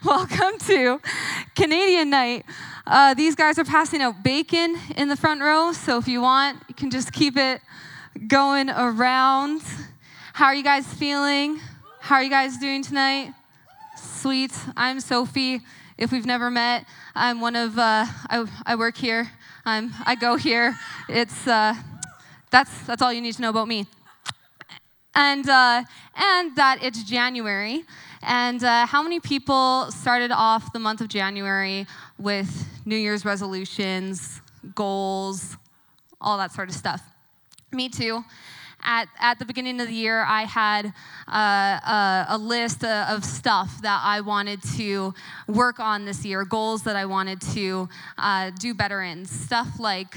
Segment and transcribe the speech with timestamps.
[0.04, 1.00] Welcome to
[1.56, 2.44] Canadian night.
[2.86, 6.62] Uh, these guys are passing out bacon in the front row, so if you want,
[6.68, 7.60] you can just keep it
[8.28, 9.60] going around.
[10.34, 11.58] How are you guys feeling?
[11.98, 13.34] How are you guys doing tonight?
[13.96, 14.52] Sweet.
[14.76, 15.62] I'm Sophie.
[15.96, 16.84] If we've never met,
[17.16, 19.28] I'm one of, uh, I, I work here.
[19.64, 20.78] I'm, I go here.
[21.08, 21.74] It's, uh,
[22.50, 23.86] that's, that's all you need to know about me.
[25.16, 25.82] And, uh,
[26.14, 27.84] and that it's January.
[28.22, 31.86] And uh, how many people started off the month of January
[32.18, 34.40] with New Year's resolutions,
[34.74, 35.56] goals,
[36.20, 37.02] all that sort of stuff?
[37.72, 38.24] Me too.
[38.82, 40.92] At, at the beginning of the year, I had
[41.26, 45.14] uh, a, a, list of stuff that I wanted to
[45.48, 49.26] work on this year, goals that I wanted to uh, do better in.
[49.26, 50.16] Stuff like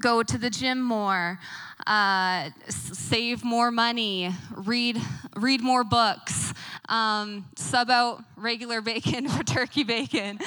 [0.00, 1.38] go to the gym more,
[1.86, 5.00] uh, save more money, read,
[5.36, 6.47] read more books,
[6.88, 10.38] um, sub out regular bacon for turkey bacon.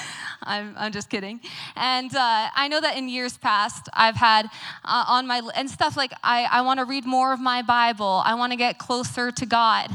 [0.42, 1.40] I'm, I'm just kidding.
[1.76, 4.48] And uh, I know that in years past, I've had
[4.84, 8.22] uh, on my, and stuff like I, I want to read more of my Bible,
[8.26, 9.90] I want to get closer to God.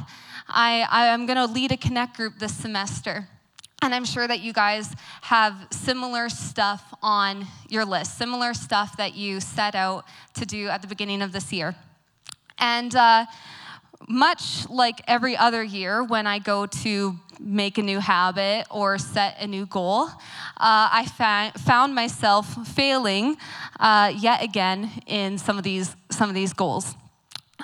[0.48, 3.28] I, I am going to lead a connect group this semester.
[3.82, 9.14] And I'm sure that you guys have similar stuff on your list, similar stuff that
[9.14, 11.74] you set out to do at the beginning of this year.
[12.58, 13.26] And uh,
[14.08, 19.36] much like every other year, when I go to make a new habit or set
[19.40, 23.36] a new goal, uh, I fa- found myself failing
[23.78, 26.94] uh, yet again in some of these, some of these goals.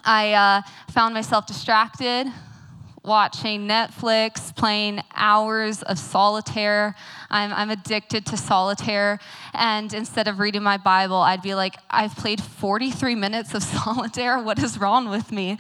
[0.04, 2.26] I uh, found myself distracted,
[3.04, 6.94] watching Netflix, playing hours of solitaire.
[7.30, 9.18] I'm, I'm addicted to solitaire.
[9.54, 14.38] And instead of reading my Bible, I'd be like, I've played 43 minutes of solitaire.
[14.38, 15.58] What is wrong with me?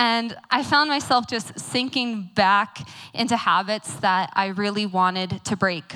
[0.00, 5.94] And I found myself just sinking back into habits that I really wanted to break.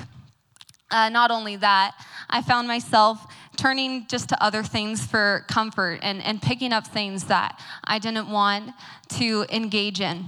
[0.91, 1.95] Uh, not only that,
[2.29, 3.25] I found myself
[3.57, 8.29] turning just to other things for comfort and, and picking up things that I didn't
[8.29, 8.73] want
[9.17, 10.25] to engage in.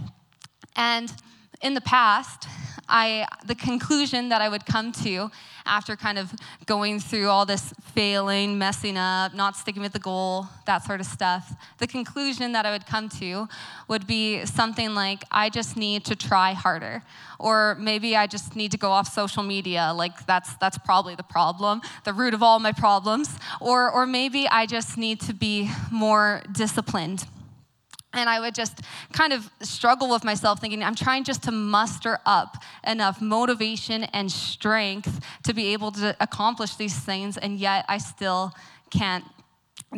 [0.75, 1.13] And
[1.61, 2.47] in the past,
[2.89, 5.29] I, the conclusion that I would come to
[5.65, 6.31] after kind of
[6.65, 11.05] going through all this failing, messing up, not sticking with the goal, that sort of
[11.05, 13.49] stuff, the conclusion that I would come to
[13.89, 17.03] would be something like, I just need to try harder.
[17.39, 19.91] Or maybe I just need to go off social media.
[19.93, 23.37] Like, that's, that's probably the problem, the root of all my problems.
[23.59, 27.25] Or, or maybe I just need to be more disciplined
[28.13, 28.81] and I would just
[29.11, 34.31] kind of struggle with myself, thinking, I'm trying just to muster up enough motivation and
[34.31, 38.53] strength to be able to accomplish these things, and yet I still
[38.89, 39.25] can't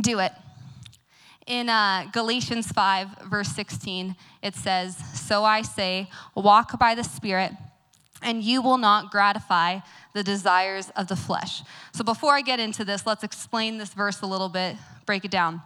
[0.01, 0.31] do it.
[1.45, 7.53] In uh, Galatians 5, verse 16, it says, So I say, walk by the Spirit,
[8.21, 9.79] and you will not gratify
[10.13, 11.63] the desires of the flesh.
[11.93, 15.31] So before I get into this, let's explain this verse a little bit, break it
[15.31, 15.61] down.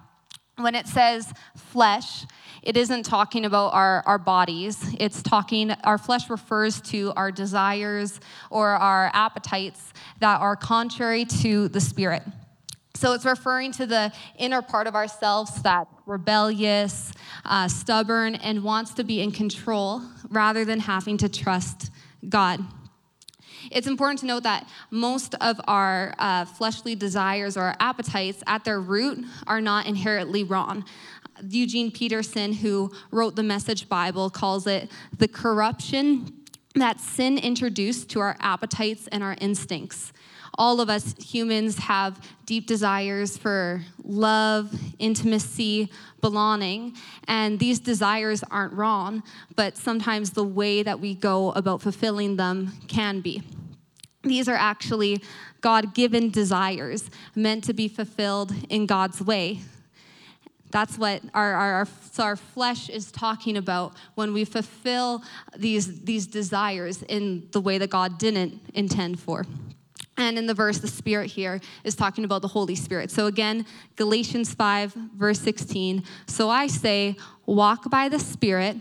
[0.58, 2.26] When it says flesh,
[2.62, 4.78] it isn't talking about our, our bodies.
[5.00, 8.20] It's talking, our flesh refers to our desires
[8.50, 12.24] or our appetites that are contrary to the spirit.
[12.96, 17.12] So it's referring to the inner part of ourselves that's rebellious,
[17.44, 21.90] uh, stubborn, and wants to be in control rather than having to trust
[22.30, 22.64] God.
[23.72, 28.80] It's important to note that most of our uh, fleshly desires or appetites at their
[28.80, 30.86] root are not inherently wrong.
[31.50, 36.43] Eugene Peterson, who wrote the Message Bible, calls it the corruption
[36.76, 40.12] that sin introduced to our appetites and our instincts.
[40.56, 45.92] All of us humans have deep desires for love, intimacy,
[46.22, 46.96] belonging,
[47.28, 49.24] and these desires aren't wrong,
[49.56, 53.42] but sometimes the way that we go about fulfilling them can be.
[54.24, 55.22] These are actually
[55.62, 59.62] God given desires meant to be fulfilled in God's way.
[60.74, 65.22] That's what our, our, so our flesh is talking about when we fulfill
[65.56, 69.46] these, these desires in the way that God didn't intend for.
[70.18, 73.12] And in the verse, the Spirit here is talking about the Holy Spirit.
[73.12, 73.68] So again,
[73.98, 76.04] Galatians 5, verse 16.
[76.26, 78.78] So I say, walk by the Spirit,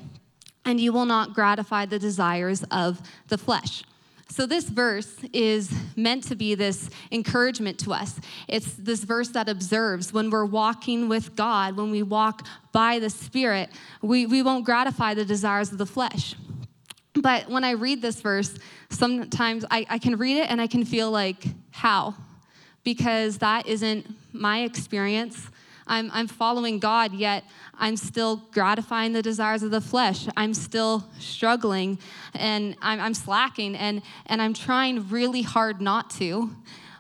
[0.65, 3.85] and you will not gratify the desires of the flesh.
[4.33, 8.19] So, this verse is meant to be this encouragement to us.
[8.49, 13.11] It's this verse that observes when we're walking with God, when we walk by the
[13.11, 13.69] Spirit,
[14.01, 16.35] we, we won't gratify the desires of the flesh.
[17.13, 18.55] But when I read this verse,
[18.89, 22.15] sometimes I, I can read it and I can feel like, how?
[22.85, 25.51] Because that isn't my experience.
[25.87, 27.45] I'm, I'm following God, yet
[27.75, 30.29] I'm still gratifying the desires of the flesh.
[30.37, 31.99] I'm still struggling
[32.35, 36.51] and I'm, I'm slacking and, and I'm trying really hard not to.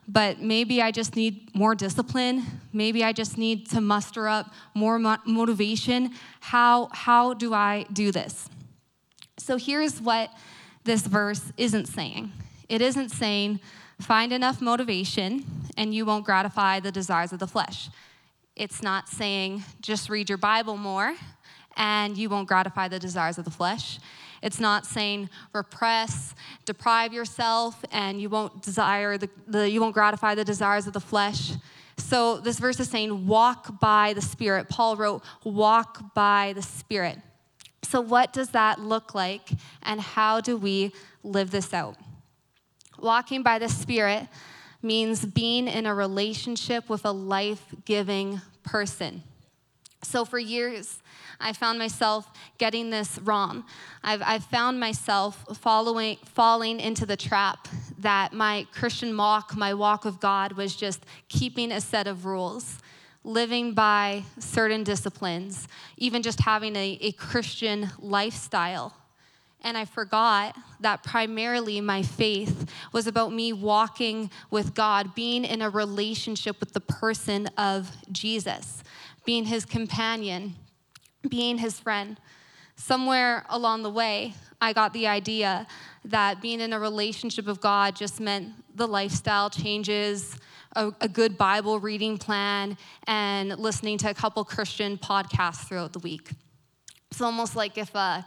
[0.08, 2.44] But maybe I just need more discipline.
[2.72, 6.10] Maybe I just need to muster up more mo- motivation.
[6.40, 8.48] How, how do I do this?
[9.38, 10.30] So here's what
[10.84, 12.32] this verse isn't saying
[12.68, 13.60] it isn't saying,
[14.00, 15.44] find enough motivation
[15.76, 17.90] and you won't gratify the desires of the flesh.
[18.62, 21.16] It's not saying just read your Bible more
[21.76, 23.98] and you won't gratify the desires of the flesh.
[24.40, 26.32] It's not saying repress,
[26.64, 31.00] deprive yourself, and you won't desire the, the you won't gratify the desires of the
[31.00, 31.54] flesh.
[31.96, 34.68] So this verse is saying walk by the Spirit.
[34.68, 37.18] Paul wrote, walk by the Spirit.
[37.82, 39.50] So what does that look like,
[39.82, 40.92] and how do we
[41.24, 41.96] live this out?
[43.00, 44.28] Walking by the Spirit
[44.82, 49.22] means being in a relationship with a life giving person.
[50.02, 51.00] So, for years,
[51.40, 52.28] I found myself
[52.58, 53.64] getting this wrong.
[54.02, 57.68] I've, I've found myself following, falling into the trap
[57.98, 62.78] that my Christian walk, my walk with God, was just keeping a set of rules,
[63.24, 68.96] living by certain disciplines, even just having a, a Christian lifestyle.
[69.62, 75.62] And I forgot that primarily my faith was about me walking with God, being in
[75.62, 78.82] a relationship with the person of Jesus,
[79.24, 80.54] being his companion,
[81.28, 82.18] being his friend.
[82.74, 85.66] Somewhere along the way, I got the idea
[86.06, 90.36] that being in a relationship with God just meant the lifestyle changes,
[90.74, 92.76] a, a, good Bible reading plan,
[93.06, 96.30] and listening to a couple Christian podcasts throughout the week.
[97.10, 98.24] It's almost like if a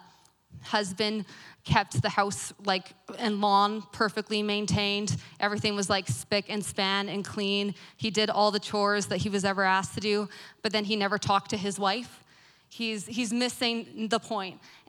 [0.62, 1.25] husband
[1.63, 5.18] kept the house like and lawn perfectly maintained.
[5.40, 7.74] Everything was like spick and span and clean.
[7.98, 10.30] He did all the chores that he was ever asked to do,
[10.62, 12.24] but then he never talked to his wife.
[12.69, 14.19] He's, he's missing the.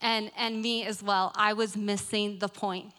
[0.00, 1.32] And, and me as well.
[1.36, 2.92] I was missing the point.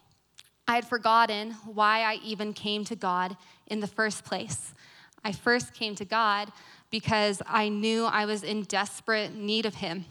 [0.67, 3.37] I had forgotten why I even came to God
[3.67, 4.73] in the first place.
[5.23, 6.51] I first came to God
[6.89, 10.05] because I knew I was in desperate need of Him.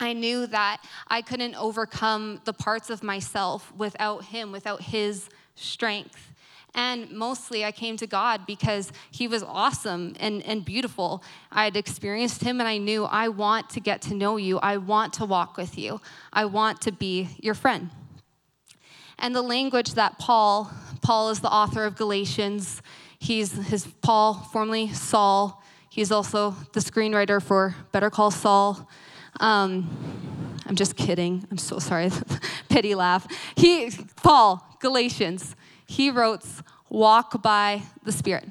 [0.00, 6.32] I knew that I couldn't overcome the parts of myself without Him, without His strength.
[6.74, 11.22] And mostly I came to God because He was awesome and, and beautiful.
[11.50, 14.58] I had experienced Him and I knew I want to get to know you.
[14.58, 16.00] I want to walk with you.
[16.32, 17.90] I want to be your friend.
[19.18, 20.70] And the language that Paul,
[21.02, 22.82] Paul is the author of Galatians,
[23.18, 25.60] he's his Paul, formerly Saul.
[25.90, 28.88] He's also the screenwriter for Better Call Saul.
[29.40, 29.88] Um,
[30.66, 31.46] I'm just kidding.
[31.50, 32.10] I'm so sorry.
[32.68, 33.26] Pity laugh.
[33.56, 35.56] He, Paul, Galatians,
[35.86, 36.44] he wrote,
[36.90, 38.48] walk by the Spirit.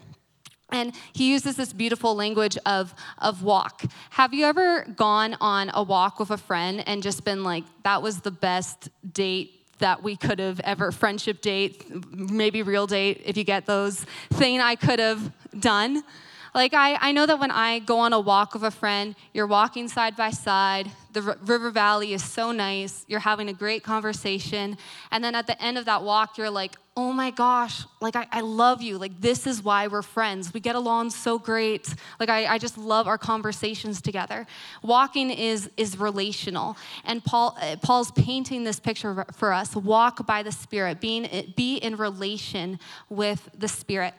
[0.70, 3.84] And he uses this beautiful language of, of walk.
[4.12, 8.02] Have you ever gone on a walk with a friend and just been like, that
[8.02, 13.38] was the best date that we could have ever, friendship date, maybe real date, if
[13.38, 16.04] you get those, thing I could have done?
[16.54, 19.48] Like, I, I know that when I go on a walk with a friend, you're
[19.48, 20.90] walking side by side.
[21.14, 23.06] The r- river valley is so nice.
[23.08, 24.78] You're having a great conversation.
[25.12, 28.28] And then at the end of that walk, you're like, oh my gosh, like, I,
[28.32, 28.98] I love you.
[28.98, 30.52] Like, this is why we're friends.
[30.52, 31.94] We get along so great.
[32.20, 34.48] Like, I, I just love our conversations together.
[34.82, 36.76] Walking is, is relational.
[37.06, 41.78] And Paul, uh, Paul's painting this picture for us walk by the Spirit, being, be
[41.78, 42.80] in relation
[43.10, 44.16] with the Spirit.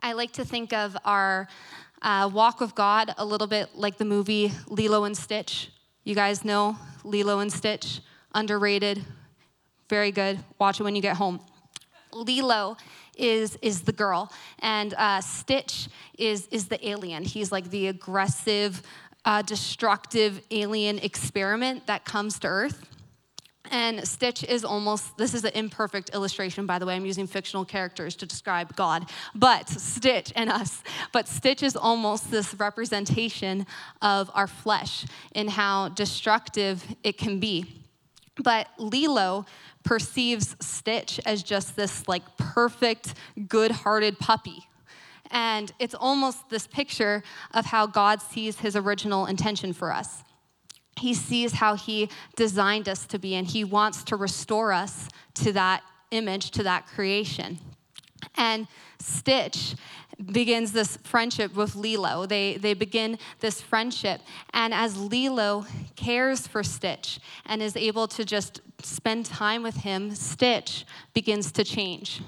[0.00, 1.48] I like to think of our
[2.02, 5.70] uh, walk with God a little bit like the movie Lilo and Stitch.
[6.04, 8.00] You guys know Lilo and Stitch,
[8.34, 9.04] underrated,
[9.88, 10.38] very good.
[10.58, 11.40] Watch it when you get home.
[12.12, 12.76] Lilo
[13.16, 17.24] is is the girl, and uh, Stitch is is the alien.
[17.24, 18.82] He's like the aggressive,
[19.24, 22.86] uh, destructive alien experiment that comes to Earth.
[23.70, 26.94] And Stitch is almost, this is an imperfect illustration, by the way.
[26.94, 30.82] I'm using fictional characters to describe God, but Stitch and us.
[31.12, 33.66] But Stitch is almost this representation
[34.00, 37.66] of our flesh and how destructive it can be.
[38.42, 39.46] But Lilo
[39.84, 43.14] perceives Stitch as just this like perfect,
[43.48, 44.68] good hearted puppy.
[45.30, 47.22] And it's almost this picture
[47.52, 50.22] of how God sees his original intention for us
[50.98, 55.52] he sees how he designed us to be, and he wants to restore us to
[55.52, 57.58] that image, to that creation.
[58.36, 58.66] And
[58.98, 59.74] Stitch
[60.32, 62.26] begins this friendship with Lilo.
[62.26, 64.20] They, they begin this friendship.
[64.52, 70.14] And as Lilo cares for Stitch and is able to just spend time with him,
[70.14, 72.20] Stitch begins to change.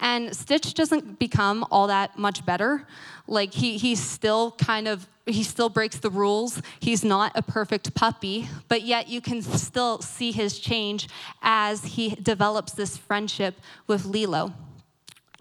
[0.00, 2.86] And Stitch doesn't become all that much better.
[3.28, 6.60] Like he, he's still kind of, he still breaks the rules.
[6.80, 11.08] He's not a perfect puppy, but yet you can still see his change
[11.42, 14.54] as he develops this friendship with Lilo.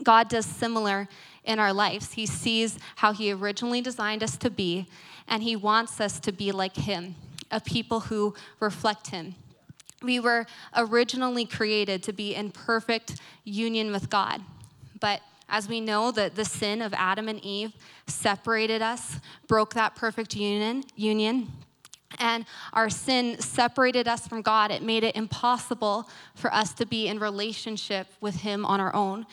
[0.03, 1.07] God does similar
[1.47, 2.13] in our lives.
[2.13, 4.85] He sees how He originally designed us to be,
[5.27, 7.15] and He wants us to be like Him,
[7.49, 9.35] a people who reflect Him.
[10.03, 14.41] We were originally created to be in perfect union with God.
[14.99, 17.73] But as we know that the sin of Adam and Eve
[18.05, 21.51] separated us, broke that perfect union, union,
[22.19, 24.71] and our sin separated us from God.
[24.71, 29.25] It made it impossible for us to be in relationship with Him on our own.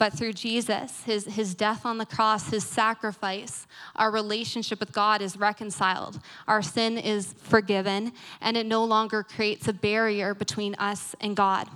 [0.00, 5.20] But through Jesus, his, his death on the cross, his sacrifice, our relationship with God
[5.20, 6.20] is reconciled.
[6.48, 11.68] Our sin is forgiven, and it no longer creates a barrier between us and God.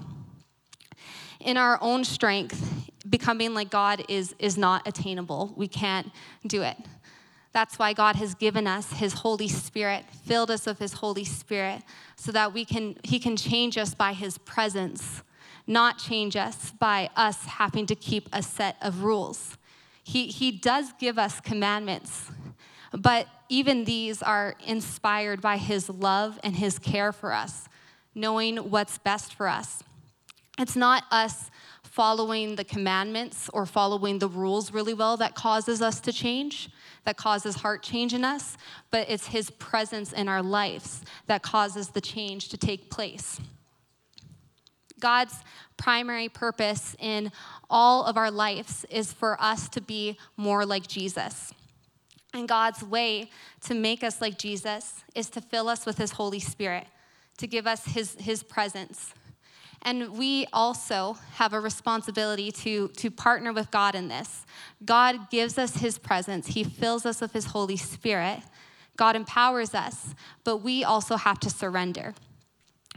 [1.38, 5.52] In our own strength, becoming like God is, is not attainable.
[5.56, 6.10] We can't
[6.46, 6.76] do it.
[7.52, 11.82] That's why God has given us his Holy Spirit, filled us with his Holy Spirit,
[12.16, 15.22] so that we can, he can change us by his presence
[15.66, 19.56] not change us by us having to keep a set of rules.
[20.02, 22.30] He, he does give us commandments,
[22.92, 27.68] but even these are inspired by His love and His care for us,
[28.14, 29.82] knowing what's best for us.
[30.58, 31.50] It's not us
[31.94, 36.68] following the commandments or following the rules really well that causes us to change,
[37.04, 38.56] that causes heart change in us,
[38.90, 43.40] but it's His presence in our lives that causes the change to take place.
[44.98, 45.36] God's
[45.76, 47.30] primary purpose in
[47.70, 51.52] all of our lives is for us to be more like Jesus.
[52.32, 53.30] And God's way
[53.66, 56.88] to make us like Jesus is to fill us with His Holy Spirit,
[57.38, 59.14] to give us His, his presence.
[59.84, 64.46] And we also have a responsibility to, to partner with God in this.
[64.84, 68.40] God gives us His presence, He fills us with His Holy Spirit.
[68.96, 70.14] God empowers us,
[70.44, 72.14] but we also have to surrender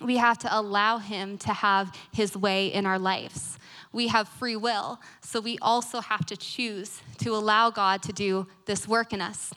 [0.01, 3.57] we have to allow Him to have His way in our lives.
[3.91, 8.47] We have free will, so we also have to choose to allow God to do
[8.65, 9.53] this work in us.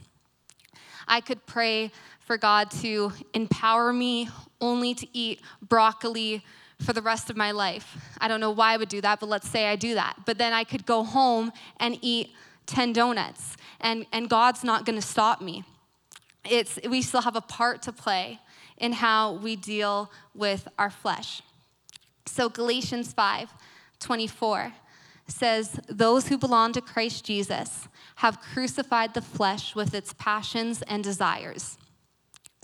[1.06, 4.28] I could pray for God to empower me
[4.60, 6.44] only to eat broccoli
[6.80, 7.96] for the rest of my life.
[8.20, 10.16] I don't know why I would do that, but let's say I do that.
[10.26, 12.32] But then I could go home and eat
[12.66, 15.64] 10 donuts, and, and God's not gonna stop me.
[16.48, 18.40] It's, we still have a part to play
[18.78, 21.42] in how we deal with our flesh.
[22.26, 23.52] So, Galatians 5
[23.98, 24.72] 24
[25.26, 31.04] says, Those who belong to Christ Jesus have crucified the flesh with its passions and
[31.04, 31.76] desires.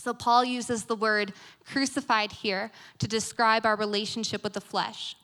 [0.07, 1.33] So, Paul uses the word
[1.65, 2.71] crucified here
[3.01, 5.17] to describe our relationship with the flesh.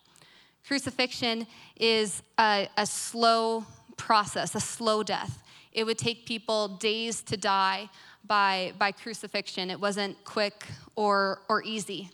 [0.66, 1.46] Crucifixion
[1.76, 3.64] is a, a slow
[3.96, 5.40] process, a slow death.
[5.70, 7.90] It would take people days to die
[8.26, 9.70] by, by crucifixion.
[9.70, 12.10] It wasn't quick or, or easy.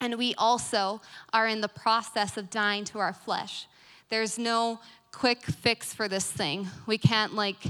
[0.00, 1.02] And we also
[1.34, 3.66] are in the process of dying to our flesh.
[4.08, 4.80] There's no
[5.12, 6.66] quick fix for this thing.
[6.86, 7.62] We can't like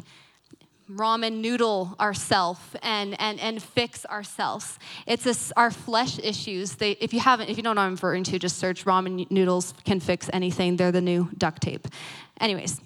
[0.97, 4.79] ramen noodle ourselves and, and, and fix ourselves.
[5.07, 6.75] It's a, our flesh issues.
[6.77, 9.75] They, if you haven't, if you don't know I'm referring to, just search ramen noodles
[9.85, 10.77] can fix anything.
[10.77, 11.87] They're the new duct tape.
[12.41, 12.81] Anyways,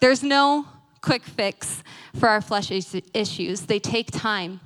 [0.00, 0.66] there's no
[1.00, 1.82] quick fix
[2.16, 3.60] for our flesh issues.
[3.62, 4.60] They take time.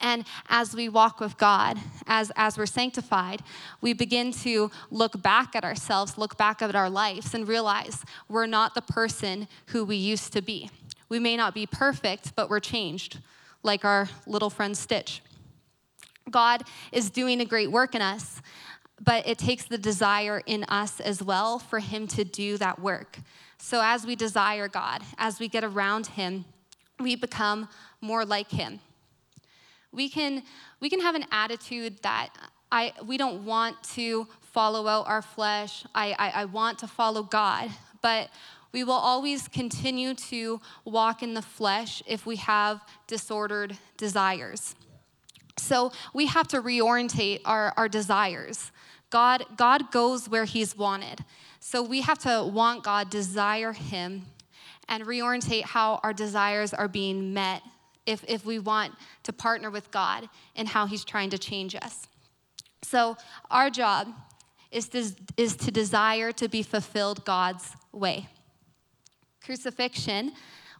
[0.00, 3.42] And as we walk with God, as, as we're sanctified,
[3.80, 8.46] we begin to look back at ourselves, look back at our lives, and realize we're
[8.46, 10.68] not the person who we used to be.
[11.14, 13.20] We may not be perfect, but we're changed,
[13.62, 15.22] like our little friend Stitch.
[16.28, 18.42] God is doing a great work in us,
[19.00, 23.20] but it takes the desire in us as well for Him to do that work.
[23.58, 26.46] So as we desire God, as we get around Him,
[26.98, 27.68] we become
[28.00, 28.80] more like Him.
[29.92, 30.42] We can,
[30.80, 32.30] we can have an attitude that
[32.72, 37.22] I, we don't want to follow out our flesh, I, I, I want to follow
[37.22, 37.70] God,
[38.02, 38.30] but
[38.74, 44.74] we will always continue to walk in the flesh if we have disordered desires.
[45.56, 48.72] So we have to reorientate our, our desires.
[49.10, 51.24] God, God goes where He's wanted.
[51.60, 54.22] So we have to want God, desire Him,
[54.88, 57.62] and reorientate how our desires are being met
[58.06, 62.08] if, if we want to partner with God and how He's trying to change us.
[62.82, 63.16] So
[63.52, 64.08] our job
[64.72, 68.26] is to, is to desire to be fulfilled God's way.
[69.44, 70.32] Crucifixion,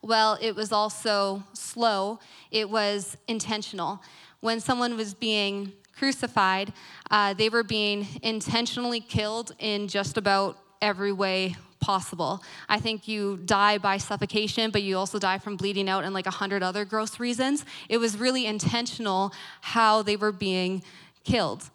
[0.02, 2.18] well, it was also slow,
[2.50, 4.02] it was intentional.
[4.40, 6.72] When someone was being crucified,
[7.10, 12.42] uh, they were being intentionally killed in just about every way possible.
[12.68, 16.26] I think you die by suffocation, but you also die from bleeding out and like
[16.26, 17.64] a hundred other gross reasons.
[17.88, 20.82] It was really intentional how they were being
[21.24, 21.70] killed.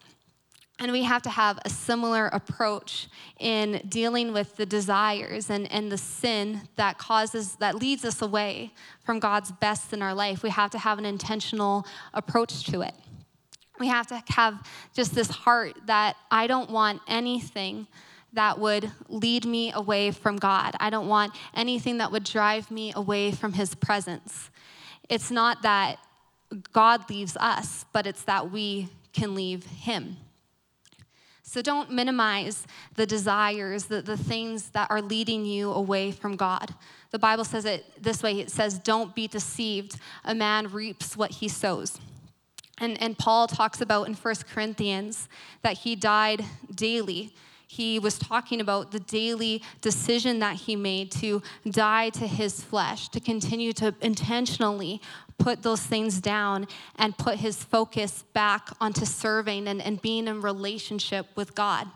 [0.82, 5.92] And we have to have a similar approach in dealing with the desires and, and
[5.92, 8.72] the sin that causes, that leads us away
[9.04, 10.42] from God's best in our life.
[10.42, 12.94] We have to have an intentional approach to it.
[13.78, 17.88] We have to have just this heart that I don't want anything
[18.34, 20.76] that would lead me away from God.
[20.80, 24.50] I don't want anything that would drive me away from His presence.
[25.10, 25.98] It's not that
[26.72, 30.18] God leaves us, but it's that we can leave Him.
[31.50, 36.76] So don't minimize the desires, the, the things that are leading you away from God.
[37.10, 40.00] The Bible says it this way it says, Don't be deceived.
[40.26, 42.00] A man reaps what he sows.
[42.78, 45.28] And, and Paul talks about in 1 Corinthians
[45.64, 47.34] that he died daily.
[47.66, 53.10] He was talking about the daily decision that he made to die to his flesh,
[53.10, 55.02] to continue to intentionally
[55.40, 56.68] put those things down
[56.98, 61.88] and put his focus back onto serving and, and being in relationship with God.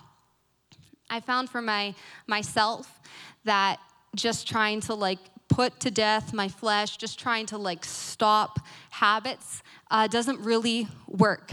[1.10, 1.94] I found for my
[2.26, 3.00] myself
[3.44, 3.80] that
[4.16, 5.20] just trying to like
[5.50, 8.60] put to death my flesh, just trying to like stop
[8.90, 11.52] habits, uh, doesn't really work.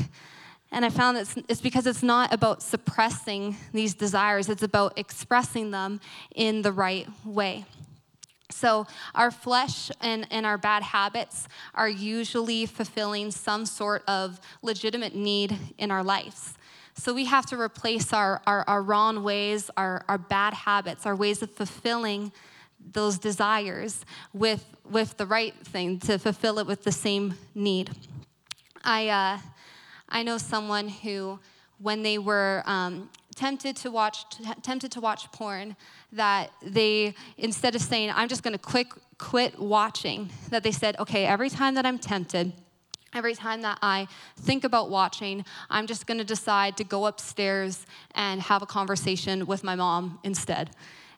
[0.73, 4.99] And I found that it's, it's because it's not about suppressing these desires, it's about
[4.99, 6.01] expressing them
[6.35, 7.67] in the right way.
[8.51, 15.15] So, our flesh and, and our bad habits are usually fulfilling some sort of legitimate
[15.15, 16.55] need in our lives.
[16.95, 21.17] So, we have to replace our, our, our wrong ways, our, our bad habits, our
[21.17, 22.33] ways of fulfilling
[22.93, 27.91] those desires with, with the right thing to fulfill it with the same need.
[28.83, 29.39] I, uh,
[30.09, 31.39] I know someone who,
[31.79, 34.25] when they were um, tempted to watch
[34.63, 35.77] tempted to watch porn
[36.13, 38.87] that they instead of saying i'm just going to quit
[39.19, 42.53] quit watching that they said okay every time that i'm tempted
[43.15, 44.07] every time that i
[44.37, 49.47] think about watching i'm just going to decide to go upstairs and have a conversation
[49.47, 50.71] with my mom instead.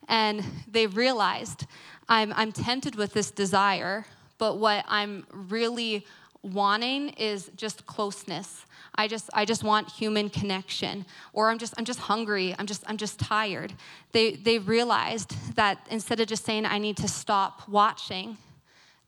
[0.09, 1.67] And they realized
[2.09, 4.05] i'm, I'm tempted with this desire
[4.37, 6.05] but what i'm really
[6.43, 11.85] wanting is just closeness I just I just want human connection or I'm just I'm
[11.85, 12.55] just hungry.
[12.59, 13.73] I'm just I'm just tired.
[14.13, 18.37] They they realized that instead of just saying I need to stop watching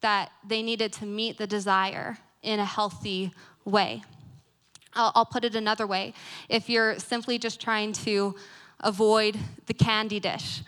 [0.01, 3.33] that they needed to meet the desire in a healthy
[3.65, 4.03] way.
[4.95, 6.15] I'll, I'll put it another way.
[6.49, 8.35] If you're simply just trying to
[8.81, 10.63] avoid the candy dish,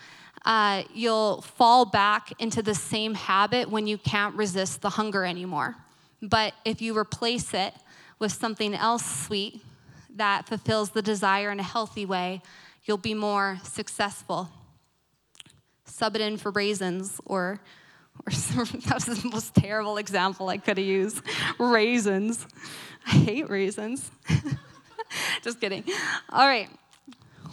[0.44, 5.76] uh, you'll fall back into the same habit when you can't resist the hunger anymore.
[6.22, 7.74] But if you replace it
[8.18, 9.62] with something else sweet
[10.14, 12.42] that fulfills the desire in a healthy way,
[12.84, 14.48] you'll be more successful.
[15.84, 17.60] Sub it in for raisins, or,
[18.26, 21.20] or that was the most terrible example I could have used.
[21.58, 22.46] Raisins.
[23.06, 24.10] I hate raisins.
[25.42, 25.84] Just kidding.
[26.30, 26.68] All right,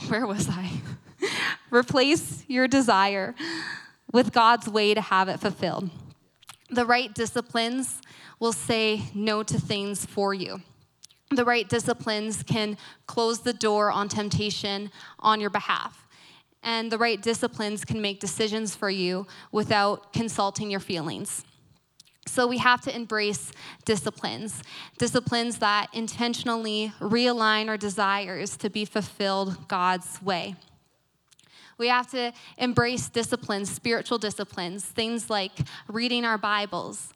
[0.08, 0.71] where was I?
[1.69, 3.36] Replace your desire
[4.12, 5.89] with God's way to have it fulfilled.
[6.69, 8.02] The right disciplines
[8.43, 10.62] will say no to things for you.
[11.29, 12.77] The right disciplines can
[13.08, 16.06] close the door on temptation on your behalf.
[16.62, 21.45] And the right disciplines can make decisions for you without consulting your feelings.
[22.27, 23.53] So we have to embrace
[23.86, 24.62] disciplines,
[24.97, 30.56] disciplines that intentionally realign our desires to be fulfilled God's way.
[31.77, 35.53] We have to embrace disciplines, spiritual disciplines, things like
[35.88, 37.13] reading our Bibles,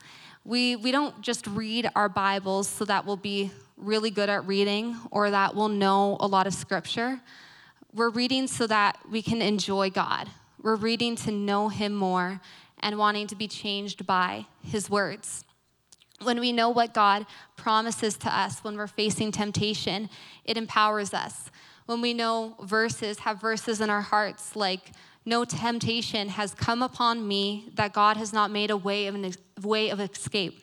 [0.47, 4.95] we, we don't just read our Bibles so that we'll be really good at reading
[5.11, 7.19] or that we'll know a lot of scripture.
[7.93, 10.29] We're reading so that we can enjoy God.
[10.61, 12.39] We're reading to know Him more
[12.79, 15.43] and wanting to be changed by His words.
[16.21, 17.25] When we know what God
[17.57, 20.09] promises to us when we're facing temptation,
[20.45, 21.51] it empowers us.
[21.87, 24.91] When we know verses, have verses in our hearts like,
[25.27, 29.33] no temptation has come upon me that God has not made a way of, an,
[29.61, 30.57] way of escape.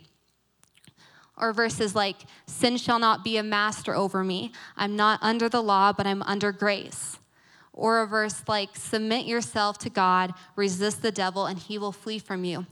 [1.36, 4.52] Or verses like, Sin shall not be a master over me.
[4.74, 7.18] I'm not under the law, but I'm under grace.
[7.74, 12.18] Or a verse like, Submit yourself to God, resist the devil, and he will flee
[12.18, 12.64] from you.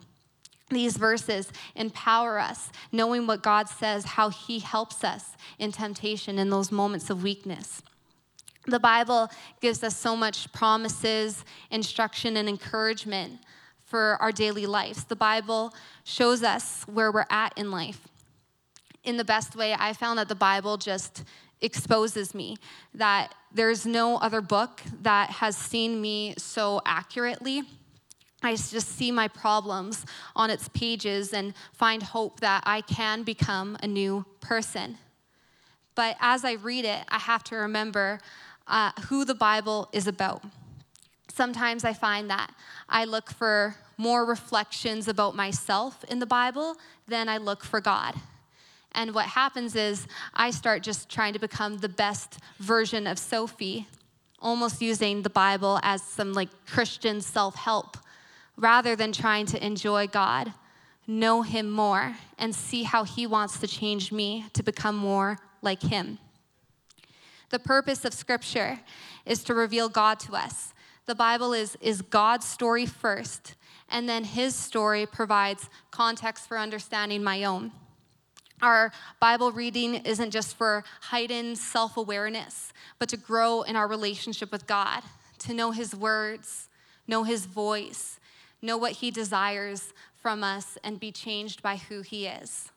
[0.70, 6.48] These verses empower us, knowing what God says, how he helps us in temptation in
[6.48, 7.82] those moments of weakness.
[8.66, 13.40] The Bible gives us so much promises, instruction, and encouragement
[13.84, 15.04] for our daily lives.
[15.04, 18.08] The Bible shows us where we're at in life.
[19.04, 21.24] In the best way, I found that the Bible just
[21.60, 22.56] exposes me,
[22.94, 27.62] that there's no other book that has seen me so accurately.
[28.42, 33.76] I just see my problems on its pages and find hope that I can become
[33.82, 34.98] a new person.
[35.94, 38.18] But as I read it, I have to remember
[38.66, 40.42] uh, who the Bible is about.
[41.28, 42.54] Sometimes I find that
[42.88, 46.76] I look for more reflections about myself in the Bible
[47.08, 48.14] than I look for God.
[48.92, 53.86] And what happens is I start just trying to become the best version of Sophie,
[54.40, 57.96] almost using the Bible as some like Christian self help,
[58.56, 60.52] rather than trying to enjoy God,
[61.06, 65.82] know Him more, and see how He wants to change me to become more like
[65.82, 66.18] Him.
[67.52, 68.80] The purpose of Scripture
[69.26, 70.72] is to reveal God to us.
[71.04, 73.56] The Bible is, is God's story first,
[73.90, 77.72] and then His story provides context for understanding my own.
[78.62, 84.50] Our Bible reading isn't just for heightened self awareness, but to grow in our relationship
[84.50, 85.02] with God,
[85.40, 86.70] to know His words,
[87.06, 88.18] know His voice,
[88.62, 92.70] know what He desires from us, and be changed by who He is.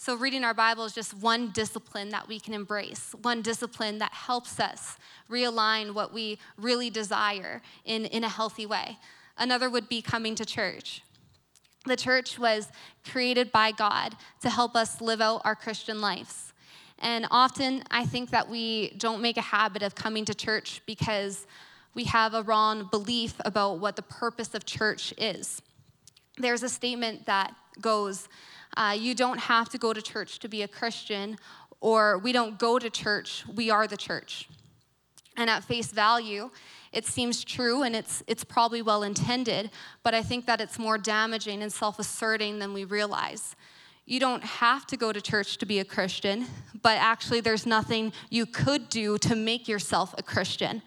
[0.00, 4.12] So, reading our Bible is just one discipline that we can embrace, one discipline that
[4.12, 4.96] helps us
[5.28, 8.96] realign what we really desire in, in a healthy way.
[9.36, 11.02] Another would be coming to church.
[11.84, 12.68] The church was
[13.10, 16.52] created by God to help us live out our Christian lives.
[17.00, 21.44] And often I think that we don't make a habit of coming to church because
[21.94, 25.60] we have a wrong belief about what the purpose of church is.
[26.36, 28.28] There's a statement that goes,
[28.78, 31.36] uh, You don't have to go to church to be a Christian,
[31.80, 34.48] or we don't go to church, we are the church.
[35.36, 36.50] And at face value,
[36.92, 39.70] it seems true and it's, it's probably well intended,
[40.02, 43.54] but I think that it's more damaging and self asserting than we realize.
[44.06, 46.46] You don't have to go to church to be a Christian,
[46.82, 50.80] but actually, there's nothing you could do to make yourself a Christian.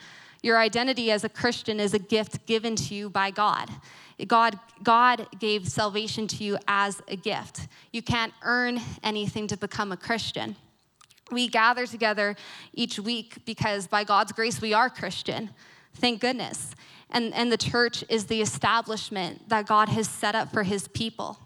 [0.44, 3.70] Your identity as a Christian is a gift given to you by God.
[4.28, 7.68] God, God gave salvation to you as a gift.
[7.92, 10.56] You can't earn anything to become a Christian.
[11.32, 12.36] We gather together
[12.74, 15.52] each week because by God's grace we are Christian.
[15.96, 16.76] Thank goodness.
[17.10, 21.40] And, and the church is the establishment that God has set up for his people.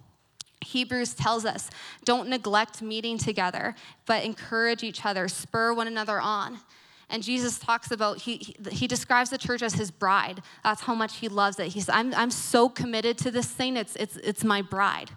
[0.61, 1.69] Hebrews tells us
[2.03, 6.59] don't neglect meeting together, but encourage each other, spur one another on.
[7.09, 10.41] And Jesus talks about, he, he describes the church as his bride.
[10.63, 11.67] That's how much he loves it.
[11.67, 15.11] He says, I'm, I'm so committed to this thing, it's, it's, it's my bride.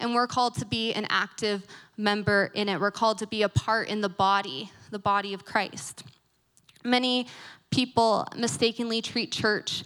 [0.00, 1.66] And we're called to be an active
[1.96, 2.80] member in it.
[2.80, 6.02] We're called to be a part in the body, the body of Christ.
[6.82, 7.28] Many
[7.70, 9.84] people mistakenly treat church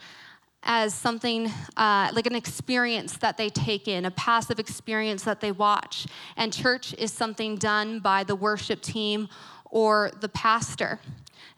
[0.62, 5.52] as something uh, like an experience that they take in, a passive experience that they
[5.52, 6.06] watch.
[6.36, 9.28] And church is something done by the worship team
[9.76, 10.98] or the pastor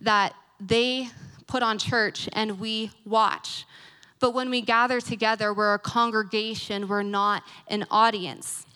[0.00, 1.08] that they
[1.46, 3.64] put on church and we watch.
[4.18, 8.66] But when we gather together, we're a congregation, we're not an audience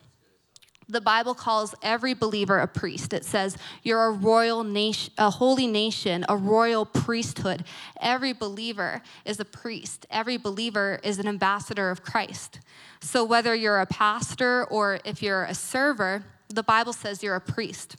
[0.88, 3.14] the Bible calls every believer a priest.
[3.14, 7.64] It says, You're a royal nation, a holy nation, a royal priesthood.
[7.98, 12.60] Every believer is a priest, every believer is an ambassador of Christ.
[13.00, 17.40] So, whether you're a pastor or if you're a server, the Bible says you're a
[17.40, 17.96] priest.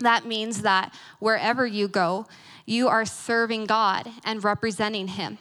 [0.00, 2.26] That means that wherever you go,
[2.66, 5.38] you are serving God and representing Him.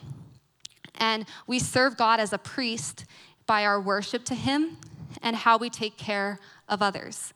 [0.96, 3.06] And we serve God as a priest
[3.46, 4.78] by our worship to Him
[5.22, 7.34] and how we take care of others.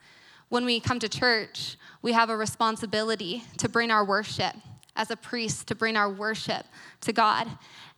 [0.49, 4.55] When we come to church, we have a responsibility to bring our worship
[4.95, 6.65] as a priest, to bring our worship
[7.01, 7.47] to God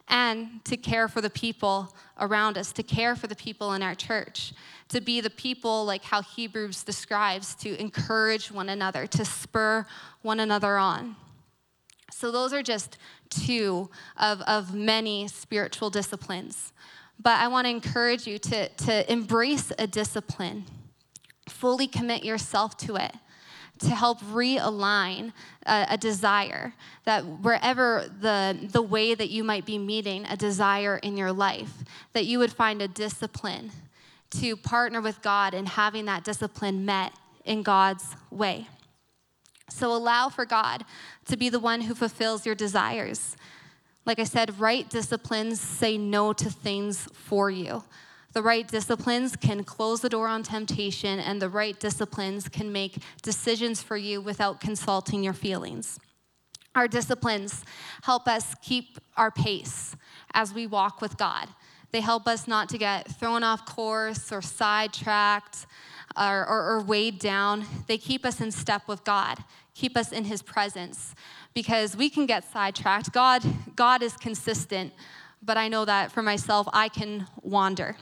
[0.07, 3.95] and to care for the people around us, to care for the people in our
[3.95, 4.53] church,
[4.89, 9.85] to be the people like how Hebrews describes, to encourage one another, to spur
[10.21, 11.15] one another on.
[12.11, 12.97] So, those are just
[13.29, 16.73] two of, of many spiritual disciplines.
[17.19, 20.65] But I want to encourage you to, to embrace a discipline
[21.47, 23.13] fully commit yourself to it
[23.79, 25.33] to help realign
[25.65, 26.73] a, a, desire
[27.05, 31.83] that wherever the, the way that you might be meeting a desire in your life
[32.13, 33.71] that you would find a discipline
[34.29, 37.13] to partner with god in having that discipline met
[37.45, 38.67] in god's way.
[39.69, 40.85] So allow for god
[41.25, 43.35] to be the one who fulfills your desires.
[44.05, 47.83] Like i said right disciplines say no to things for you
[48.33, 52.97] the right disciplines can close the door on temptation, and the right disciplines can make
[53.21, 55.99] decisions for you without consulting your feelings.
[56.75, 57.63] Our disciplines
[58.01, 59.95] help us keep our pace
[60.33, 61.47] as we walk with God.
[61.91, 65.67] They help us not to get thrown off course or sidetracked
[66.17, 67.65] or, or, or weighed down.
[67.87, 69.43] They keep us in step with God,
[69.75, 71.13] keep us in His presence
[71.53, 73.13] because we can get sidetracked.
[73.13, 73.43] God,
[73.75, 74.91] God is consistent,
[75.43, 77.95] but I know that for myself, I can wander.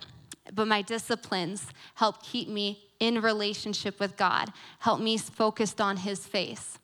[0.53, 6.25] But my disciplines help keep me in relationship with God, help me focused on His
[6.25, 6.79] face.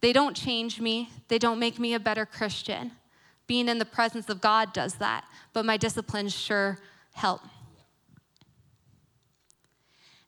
[0.00, 2.92] They don't change me, they don't make me a better Christian.
[3.46, 6.78] Being in the presence of God does that, but my disciplines sure
[7.12, 7.40] help.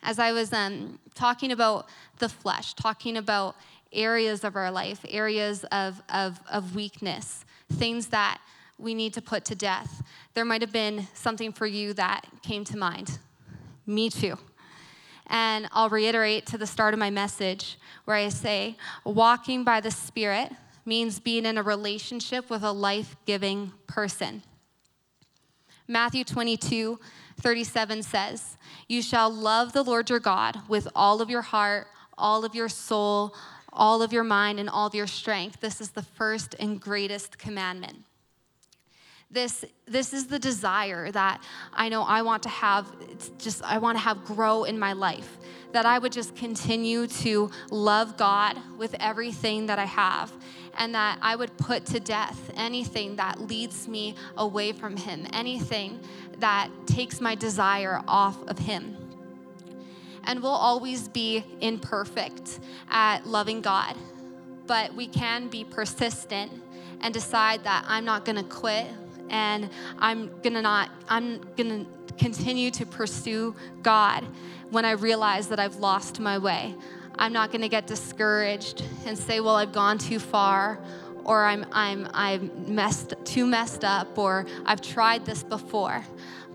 [0.02, 3.56] As I was um, talking about the flesh, talking about
[3.92, 8.40] areas of our life, areas of, of, of weakness, things that
[8.78, 10.02] we need to put to death,
[10.34, 13.18] there might have been something for you that came to mind.
[13.86, 14.38] Me too.
[15.26, 19.90] And I'll reiterate to the start of my message where I say, walking by the
[19.90, 20.52] Spirit
[20.84, 24.42] means being in a relationship with a life giving person.
[25.88, 26.98] Matthew 22,
[27.40, 28.56] 37 says,
[28.88, 32.68] You shall love the Lord your God with all of your heart, all of your
[32.68, 33.34] soul,
[33.72, 35.60] all of your mind, and all of your strength.
[35.60, 38.04] This is the first and greatest commandment.
[39.34, 41.42] This, this is the desire that
[41.72, 42.86] I know I want to have,
[43.36, 45.38] just, I want to have grow in my life.
[45.72, 50.32] That I would just continue to love God with everything that I have,
[50.78, 55.98] and that I would put to death anything that leads me away from Him, anything
[56.38, 58.96] that takes my desire off of Him.
[60.22, 63.96] And we'll always be imperfect at loving God,
[64.68, 66.52] but we can be persistent
[67.00, 68.86] and decide that I'm not gonna quit
[69.30, 71.86] and I'm gonna not, I'm gonna
[72.18, 74.24] continue to pursue God
[74.70, 76.74] when I realize that I've lost my way.
[77.16, 80.78] I'm not gonna get discouraged and say, well, I've gone too far
[81.24, 86.04] or I'm, I'm, I'm messed, too messed up or I've tried this before.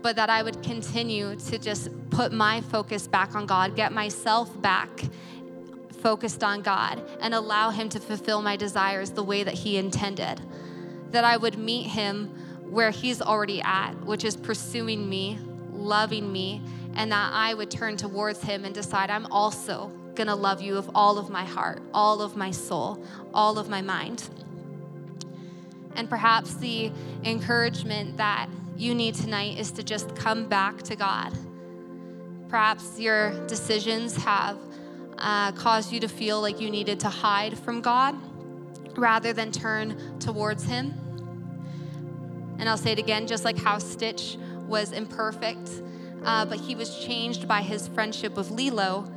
[0.02, 4.60] But that I would continue to just put my focus back on God, get myself
[4.62, 4.88] back
[6.00, 10.40] focused on God, and allow Him to fulfill my desires the way that He intended.
[11.10, 12.34] That I would meet Him
[12.70, 15.38] where He's already at, which is pursuing me,
[15.72, 16.62] loving me,
[16.94, 20.90] and that I would turn towards Him and decide I'm also gonna love you with
[20.94, 24.28] all of my heart, all of my soul, all of my mind.
[25.96, 26.92] And perhaps the
[27.24, 31.36] encouragement that you need tonight is to just come back to God.
[32.48, 34.58] Perhaps your decisions have
[35.18, 38.16] uh, caused you to feel like you needed to hide from God
[38.96, 40.94] rather than turn towards Him.
[42.60, 44.36] And I'll say it again, just like how Stitch
[44.68, 45.82] was imperfect,
[46.24, 49.10] uh, but he was changed by his friendship with Lilo.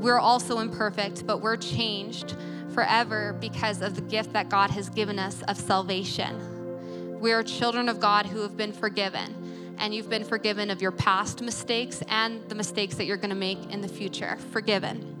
[0.00, 2.34] We're also imperfect, but we're changed
[2.72, 7.20] forever because of the gift that God has given us of salvation.
[7.20, 10.90] We are children of God who have been forgiven, and you've been forgiven of your
[10.90, 14.38] past mistakes and the mistakes that you're going to make in the future.
[14.52, 15.12] Forgiven.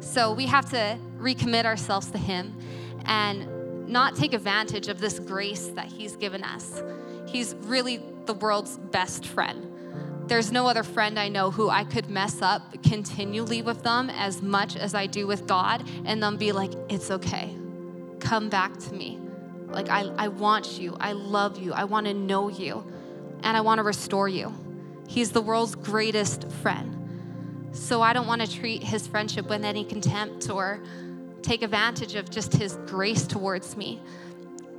[0.00, 2.56] So we have to recommit ourselves to Him
[3.06, 3.57] and
[3.88, 6.82] not take advantage of this grace that He's given us.
[7.26, 9.64] He's really the world's best friend.
[10.28, 14.42] There's no other friend I know who I could mess up continually with them as
[14.42, 17.56] much as I do with God and then be like, it's okay.
[18.20, 19.18] Come back to me.
[19.68, 20.96] Like, I, I want you.
[21.00, 21.72] I love you.
[21.72, 22.84] I want to know you.
[23.42, 24.52] And I want to restore you.
[25.06, 26.94] He's the world's greatest friend.
[27.72, 30.80] So I don't want to treat his friendship with any contempt or
[31.42, 34.00] take advantage of just his grace towards me.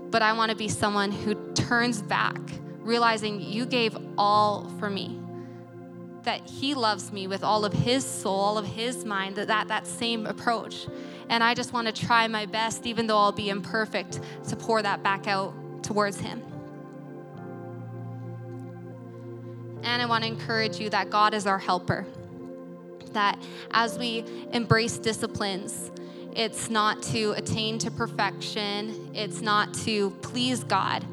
[0.10, 2.40] But I want to be someone who turns back,
[2.80, 5.20] realizing you gave all for me.
[6.24, 9.68] That he loves me with all of his soul, all of his mind, that, that,
[9.70, 10.88] that same approach.
[11.30, 14.20] And I just want to try my best, even though I'll be imperfect,
[14.50, 16.42] to pour that back out towards him.
[19.84, 22.06] And I want to encourage you that God is our helper.
[23.14, 23.40] That
[23.72, 25.92] as we embrace disciplines,
[26.36, 31.06] it's not to attain to perfection, it's not to please God,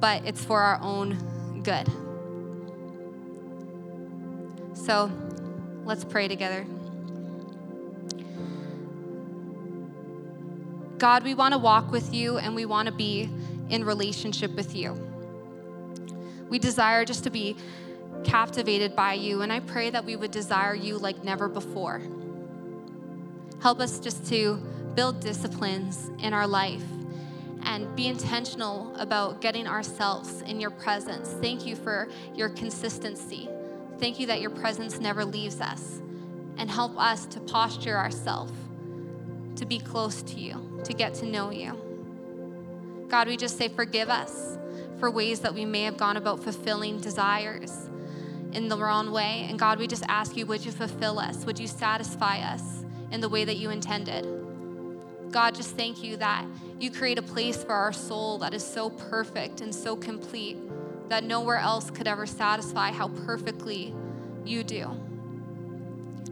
[0.00, 1.88] but it's for our own good.
[4.74, 5.10] So
[5.84, 6.66] let's pray together.
[10.98, 13.28] God, we want to walk with you and we want to be
[13.70, 14.92] in relationship with you.
[16.48, 17.56] We desire just to be
[18.22, 22.02] captivated by you, and I pray that we would desire you like never before.
[23.62, 24.56] Help us just to
[24.94, 26.82] build disciplines in our life
[27.62, 31.30] and be intentional about getting ourselves in your presence.
[31.40, 33.48] Thank you for your consistency.
[34.00, 36.00] Thank you that your presence never leaves us.
[36.58, 38.52] And help us to posture ourselves
[39.56, 43.06] to be close to you, to get to know you.
[43.08, 44.58] God, we just say, forgive us.
[45.02, 47.90] for ways that we may have gone about fulfilling desires
[48.52, 49.48] in the wrong way.
[49.50, 51.44] And God, we just ask you, would you fulfill us?
[51.44, 54.26] Would you satisfy us in the way that you intended?
[55.30, 56.44] God, just thank you that
[56.78, 60.58] you create a place for our soul that is so perfect and so complete
[61.08, 63.94] that nowhere else could ever satisfy how perfectly
[64.44, 64.86] you do.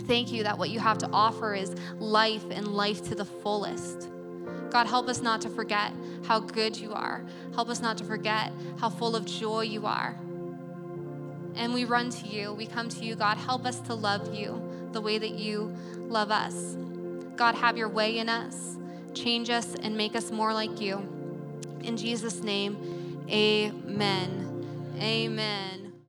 [0.06, 4.08] Thank you that what you have to offer is life and life to the fullest.
[4.70, 5.92] God, help us not to forget
[6.24, 7.24] how good you are.
[7.54, 10.16] Help us not to forget how full of joy you are.
[11.56, 12.52] And we run to you.
[12.52, 13.36] We come to you, God.
[13.36, 14.62] Help us to love you
[14.92, 15.74] the way that you
[16.10, 16.76] love us.
[17.36, 18.76] God, have your way in us.
[19.14, 20.98] Change us and make us more like you.
[21.82, 24.96] In Jesus' name, amen.
[25.00, 25.79] Amen.